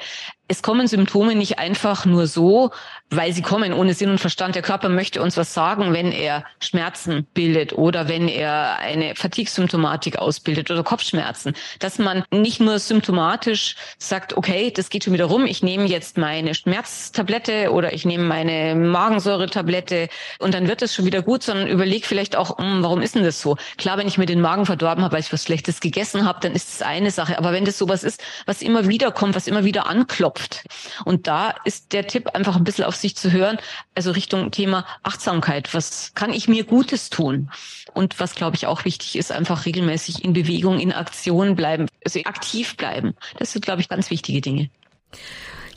[0.51, 2.71] es kommen Symptome nicht einfach nur so,
[3.09, 4.53] weil sie kommen ohne Sinn und Verstand.
[4.53, 10.17] Der Körper möchte uns was sagen, wenn er Schmerzen bildet oder wenn er eine Fatigue-Symptomatik
[10.17, 11.53] ausbildet oder Kopfschmerzen.
[11.79, 16.17] Dass man nicht nur symptomatisch sagt, okay, das geht schon wieder rum, ich nehme jetzt
[16.17, 20.09] meine Schmerztablette oder ich nehme meine Magensäuretablette
[20.39, 23.23] und dann wird es schon wieder gut, sondern überleg vielleicht auch, hm, warum ist denn
[23.23, 23.55] das so?
[23.77, 26.51] Klar, wenn ich mir den Magen verdorben habe, weil ich was Schlechtes gegessen habe, dann
[26.51, 27.37] ist es eine Sache.
[27.37, 30.65] Aber wenn das sowas ist, was immer wieder kommt, was immer wieder anklopft, verknüpft.
[31.05, 33.57] Und da ist der Tipp einfach ein bisschen auf sich zu hören,
[33.95, 35.73] also Richtung Thema Achtsamkeit.
[35.73, 37.49] Was kann ich mir Gutes tun?
[37.93, 42.19] Und was, glaube ich, auch wichtig ist, einfach regelmäßig in Bewegung, in Aktion bleiben, also
[42.21, 43.13] aktiv bleiben.
[43.37, 44.69] Das sind, glaube ich, ganz wichtige Dinge.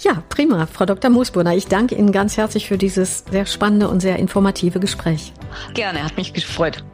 [0.05, 0.67] Ja, prima.
[0.67, 1.11] Frau Dr.
[1.11, 5.33] Moosbrunner, ich danke Ihnen ganz herzlich für dieses sehr spannende und sehr informative Gespräch.
[5.73, 6.85] Gerne, hat mich gefreut.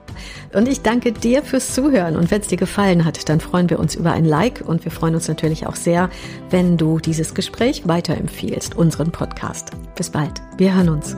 [0.52, 2.14] Und ich danke dir fürs Zuhören.
[2.16, 4.92] Und wenn es dir gefallen hat, dann freuen wir uns über ein Like und wir
[4.92, 6.08] freuen uns natürlich auch sehr,
[6.50, 9.72] wenn du dieses Gespräch weiterempfiehlst, unseren Podcast.
[9.96, 10.40] Bis bald.
[10.56, 11.16] Wir hören uns.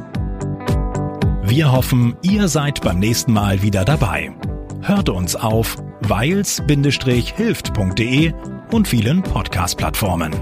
[1.43, 4.33] Wir hoffen, ihr seid beim nächsten Mal wieder dabei.
[4.81, 8.33] Hört uns auf weils-hilft.de
[8.71, 10.33] und vielen Podcast-Plattformen.